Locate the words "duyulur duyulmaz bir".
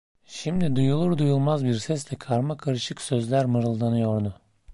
0.75-1.73